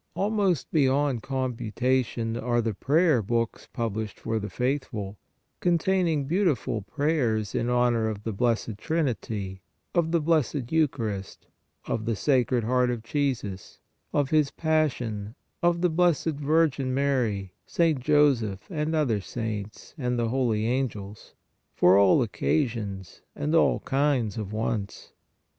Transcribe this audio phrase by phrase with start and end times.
[0.15, 5.19] Almost beyond computation are the prayer books published for the faithful,
[5.59, 9.61] con taining beautiful prayers in honor of the Blessed Trinity,
[9.93, 11.45] of the Blessed Eucharist,
[11.85, 13.77] of the Sacred Heart of Jesus,
[14.11, 17.19] of His Passion, of the Blessed Vir 150 VOCAL PRAYER
[17.99, 17.99] 151 gin Mary, St.
[17.99, 21.35] Joseph and other saints and the holy angels,
[21.75, 25.13] for all occasions and all kinds of wants.